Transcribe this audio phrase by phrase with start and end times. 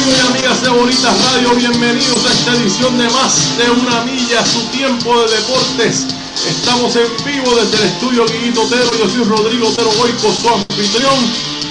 [0.00, 5.36] amigas de Radio, bienvenidos a esta edición de Más de una Milla, su tiempo de
[5.36, 6.06] deportes.
[6.48, 11.14] Estamos en vivo desde el estudio Guiguito Otero, yo soy Rodrigo Otero Goico, su anfitrión.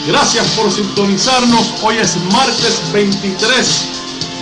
[0.06, 3.86] Gracias por sintonizarnos, hoy es martes 23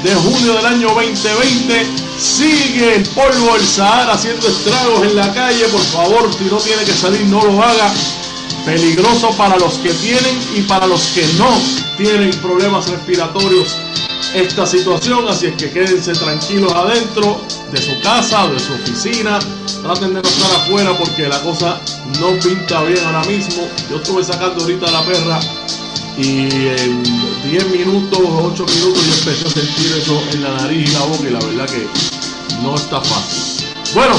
[0.03, 1.87] de junio del año 2020.
[2.19, 6.83] Sigue el polvo del Sahara haciendo estragos en la calle, por favor, si no tiene
[6.83, 7.93] que salir no lo haga.
[8.65, 13.75] Peligroso para los que tienen y para los que no tienen problemas respiratorios
[14.33, 19.39] esta situación, así es que quédense tranquilos adentro de su casa de su oficina,
[19.81, 21.79] traten de no estar afuera porque la cosa
[22.19, 23.67] no pinta bien ahora mismo.
[23.89, 25.39] Yo estuve sacando ahorita la perra
[26.17, 27.03] y en
[27.49, 31.27] 10 minutos, 8 minutos yo empecé a sentir eso en la nariz y la boca
[31.27, 31.87] y la verdad que
[32.61, 33.65] no está fácil.
[33.93, 34.15] Bueno,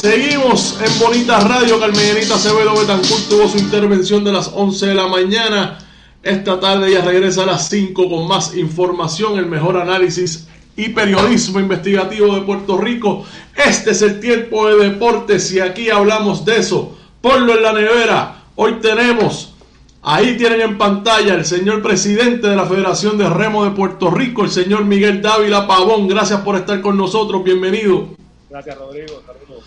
[0.00, 1.78] Seguimos en Bonita Radio.
[1.78, 5.76] Carmenita Acevedo Betancourt tuvo su intervención de las 11 de la mañana.
[6.22, 11.60] Esta tarde ella regresa a las 5 con más información, el mejor análisis y periodismo
[11.60, 13.24] investigativo de Puerto Rico.
[13.56, 16.96] Este es el tiempo de deportes y aquí hablamos de eso.
[17.20, 18.44] Ponlo en la nevera.
[18.54, 19.54] Hoy tenemos,
[20.02, 24.44] ahí tienen en pantalla el señor presidente de la Federación de Remo de Puerto Rico,
[24.44, 26.06] el señor Miguel Dávila Pavón.
[26.06, 27.42] Gracias por estar con nosotros.
[27.42, 28.08] Bienvenido.
[28.50, 29.22] Gracias, Rodrigo.
[29.26, 29.64] Saludos.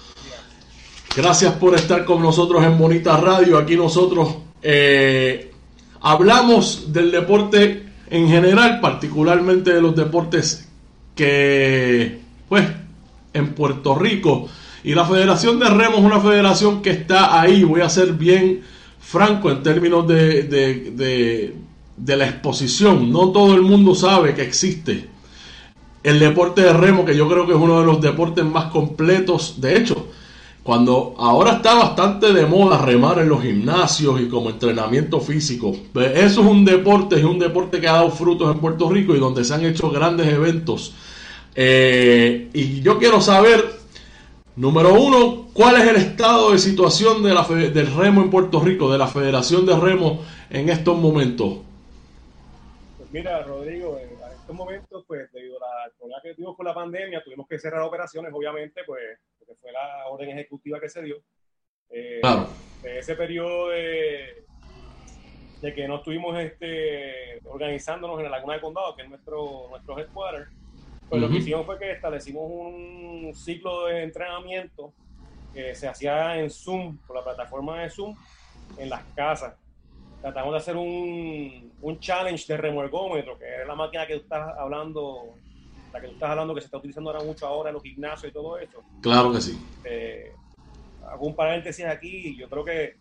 [1.16, 3.58] Gracias por estar con nosotros en Bonita Radio.
[3.58, 5.53] Aquí nosotros eh,
[6.04, 10.70] hablamos del deporte en general, particularmente de los deportes
[11.16, 12.68] que, pues,
[13.34, 14.48] en Puerto Rico.
[14.84, 17.64] Y la Federación de Remo es una federación que está ahí.
[17.64, 18.62] Voy a ser bien
[19.00, 21.56] franco en términos de, de, de,
[21.98, 23.12] de la exposición.
[23.12, 25.08] No todo el mundo sabe que existe
[26.04, 29.62] el deporte de remo, que yo creo que es uno de los deportes más completos.
[29.62, 30.10] De hecho,
[30.64, 36.18] cuando ahora está bastante de moda remar en los gimnasios y como entrenamiento físico, pues
[36.18, 39.20] eso es un deporte, es un deporte que ha dado frutos en Puerto Rico y
[39.20, 40.96] donde se han hecho grandes eventos.
[41.54, 43.62] Eh, y yo quiero saber,
[44.56, 48.90] número uno, cuál es el estado de situación de la, del remo en Puerto Rico,
[48.90, 51.58] de la Federación de Remo en estos momentos.
[52.98, 57.22] Pues mira, Rodrigo, en estos momentos, pues debido a la que tuvimos con la pandemia,
[57.22, 59.02] tuvimos que cerrar operaciones, obviamente, pues
[59.46, 61.18] que fue la orden ejecutiva que se dio.
[61.90, 62.48] Eh, claro.
[62.82, 64.44] De ese periodo de,
[65.62, 69.98] de, que no estuvimos este, organizándonos en la Laguna del Condado, que es nuestro, nuestro
[70.00, 70.48] headquarter,
[71.10, 74.94] pues lo que hicimos fue que establecimos un ciclo de entrenamiento
[75.54, 78.16] que se hacía en Zoom, por la plataforma de Zoom,
[78.78, 79.56] en las casas.
[80.22, 84.58] Tratamos de hacer un, un challenge de remuergómetro, que es la máquina que tú estás
[84.58, 85.36] hablando
[85.94, 88.32] la que tú estás hablando que se está utilizando ahora mucho ahora en los gimnasios
[88.32, 88.84] y todo eso.
[89.02, 89.58] Claro que sí.
[89.84, 90.34] Eh,
[91.08, 92.96] hago un paréntesis aquí, yo creo que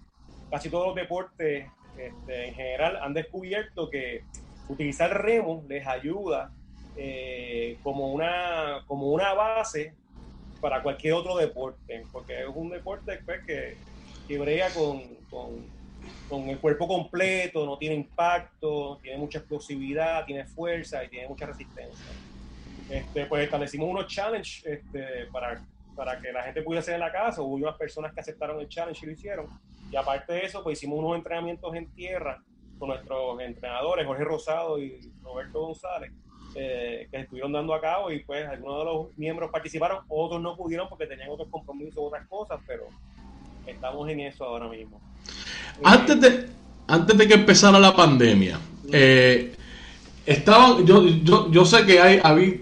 [0.50, 1.66] casi todos los deportes
[1.96, 4.24] este, en general han descubierto que
[4.68, 6.52] utilizar remo les ayuda
[6.96, 9.94] eh, como, una, como una base
[10.60, 13.76] para cualquier otro deporte, porque es un deporte pues, que,
[14.28, 15.66] que brega con, con,
[16.28, 21.46] con, el cuerpo completo, no tiene impacto, tiene mucha explosividad, tiene fuerza y tiene mucha
[21.46, 22.06] resistencia.
[22.92, 25.64] Este, pues establecimos unos challenges este, para,
[25.96, 27.40] para que la gente pudiera hacer en la casa.
[27.40, 29.46] Hubo unas personas que aceptaron el challenge y lo hicieron.
[29.90, 32.42] Y aparte de eso, pues hicimos unos entrenamientos en tierra
[32.78, 36.12] con nuestros entrenadores, Jorge Rosado y Roberto González,
[36.54, 40.56] eh, que estuvieron dando a cabo y pues algunos de los miembros participaron, otros no
[40.56, 42.88] pudieron porque tenían otros compromisos, otras cosas, pero
[43.66, 45.00] estamos en eso ahora mismo.
[45.82, 46.46] Antes de,
[46.88, 48.58] antes de que empezara la pandemia,
[48.92, 49.54] eh,
[50.26, 52.61] estaban, yo, yo, yo sé que hay, había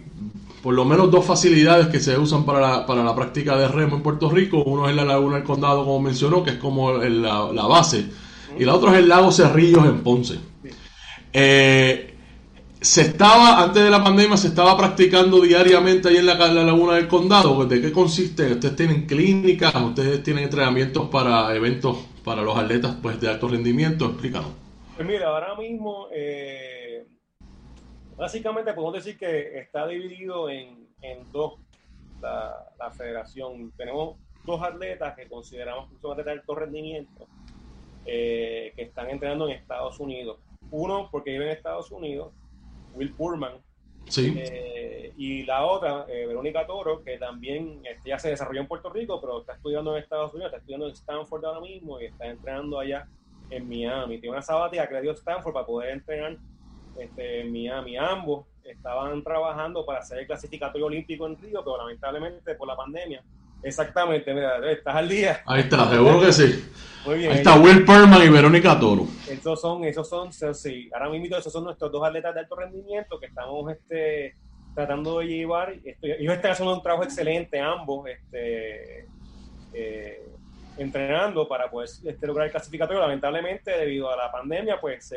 [0.62, 3.96] por lo menos dos facilidades que se usan para la, para la práctica de remo
[3.96, 4.62] en Puerto Rico.
[4.62, 8.06] Uno es la Laguna del Condado, como mencionó, que es como la, la, base.
[8.58, 10.38] Y la otra es el lago Cerrillos en Ponce.
[11.32, 12.14] Eh,
[12.80, 16.94] se estaba, antes de la pandemia, se estaba practicando diariamente ahí en la, la, Laguna
[16.94, 17.64] del Condado.
[17.64, 18.52] ¿De qué consiste?
[18.52, 24.06] Ustedes tienen clínicas, ustedes tienen entrenamientos para eventos para los atletas pues, de alto rendimiento.
[24.06, 24.50] Explícanos.
[24.96, 26.08] Pues mira, ahora mismo...
[26.12, 26.79] Eh
[28.20, 31.54] Básicamente podemos decir que está dividido en, en dos
[32.20, 33.72] la, la, federación.
[33.78, 37.26] Tenemos dos atletas que consideramos que son atletas de alto rendimiento
[38.04, 40.38] eh, que están entrenando en Estados Unidos.
[40.70, 42.34] Uno porque vive en Estados Unidos,
[42.94, 43.54] Will Pullman.
[44.04, 44.34] Sí.
[44.36, 48.90] Eh, y la otra, eh, Verónica Toro, que también este, ya se desarrolló en Puerto
[48.90, 52.26] Rico, pero está estudiando en Estados Unidos, está estudiando en Stanford ahora mismo y está
[52.26, 53.08] entrenando allá
[53.48, 54.18] en Miami.
[54.18, 56.36] Tiene una sabática que le dio Stanford para poder entrenar
[56.98, 57.96] este, Miami.
[57.96, 63.22] Ambos estaban trabajando para hacer el clasificatorio olímpico en Río, pero lamentablemente por la pandemia
[63.62, 65.42] Exactamente, mira, estás al día.
[65.46, 66.64] Ahí está, seguro que sí.
[67.04, 67.32] Muy bien.
[67.32, 69.06] Ahí está Will Perman y Verónica Toro.
[69.28, 73.18] Esos son, esos son, sí, ahora mismo esos son nuestros dos atletas de alto rendimiento
[73.20, 74.34] que estamos este,
[74.74, 75.74] tratando de llevar.
[76.02, 79.06] ellos están haciendo un trabajo excelente, ambos, este,
[79.74, 80.22] eh,
[80.78, 83.00] entrenando para poder este, lograr el clasificatorio.
[83.02, 85.12] Lamentablemente, debido a la pandemia, pues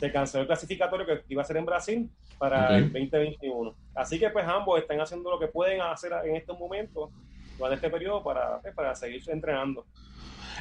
[0.00, 3.74] se canceló el clasificatorio que iba a ser en Brasil para el 2021.
[3.94, 7.10] Así que pues ambos están haciendo lo que pueden hacer en estos momentos
[7.58, 9.84] durante este periodo para, pues, para seguir entrenando.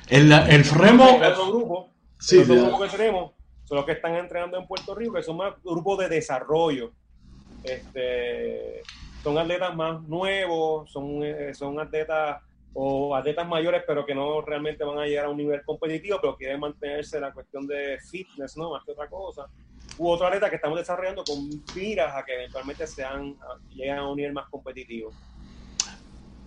[0.09, 1.19] El, el remo.
[1.23, 3.31] El otro grupo, sí, que tenemos
[3.63, 6.91] son los que están entrenando en Puerto Rico, que son más grupos de desarrollo.
[7.63, 8.81] Este,
[9.23, 12.41] son atletas más nuevos, son, eh, son atletas
[12.73, 16.35] o atletas mayores, pero que no realmente van a llegar a un nivel competitivo, pero
[16.35, 18.71] quieren mantenerse la cuestión de fitness, ¿no?
[18.71, 19.47] Más que otra cosa.
[19.97, 23.35] U otro atleta que estamos desarrollando con miras a que eventualmente sean,
[23.69, 25.11] lleguen a un nivel más competitivo.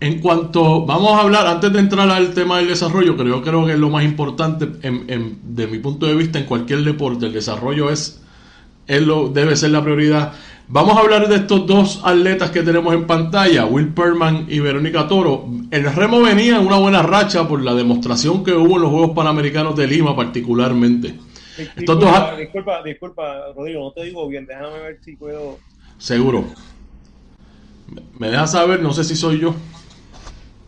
[0.00, 3.72] En cuanto, vamos a hablar, antes de entrar al tema del desarrollo, yo creo que
[3.72, 7.88] es lo más importante en, de mi punto de vista en cualquier deporte, el desarrollo
[7.88, 8.21] es,
[9.00, 10.32] lo, debe ser la prioridad.
[10.68, 15.06] Vamos a hablar de estos dos atletas que tenemos en pantalla, Will Perman y Verónica
[15.06, 15.46] Toro.
[15.70, 19.10] El remo venía en una buena racha por la demostración que hubo en los Juegos
[19.10, 21.14] Panamericanos de Lima particularmente.
[21.76, 25.58] Disculpa, disculpa, disculpa, Rodrigo, no te digo bien, déjame ver si puedo...
[25.98, 26.44] Seguro.
[28.18, 29.54] Me deja saber, no sé si soy yo.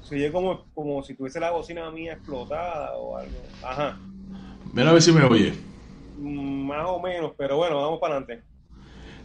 [0.03, 3.32] Se oye como, como si tuviese la bocina mía explotada o algo.
[3.62, 3.97] Ajá.
[4.73, 5.55] Mira a ver si me oye.
[6.19, 8.44] Más o menos, pero bueno, vamos para adelante.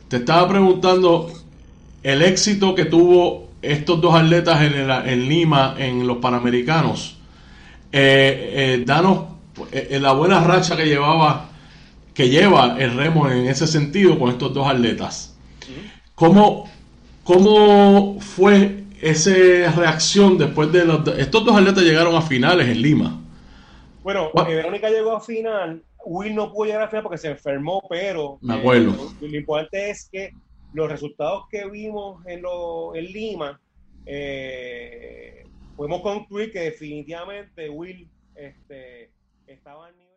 [0.07, 1.31] Te estaba preguntando
[2.03, 7.17] el éxito que tuvo estos dos atletas en, en Lima, en los Panamericanos.
[7.91, 9.25] Eh, eh, danos
[9.71, 11.49] eh, la buena racha que llevaba,
[12.13, 15.37] que lleva el remo en ese sentido con estos dos atletas.
[16.15, 16.69] ¿Cómo,
[17.23, 23.19] cómo fue esa reacción después de los, estos dos atletas llegaron a finales en Lima.
[24.03, 28.37] Bueno, Verónica llegó a final, Will no pudo llegar a final porque se enfermó, pero
[28.41, 28.91] me acuerdo.
[29.21, 30.33] Eh, lo, importante es que
[30.73, 33.59] los resultados que vimos en, lo, en Lima,
[34.05, 35.43] eh,
[35.75, 39.11] podemos concluir que definitivamente Will este,
[39.47, 40.09] estaba en nivel.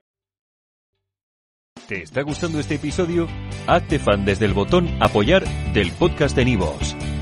[1.88, 3.26] ¿Te está gustando este episodio?
[3.66, 6.96] Hazte fan desde el botón apoyar del podcast de Nivos.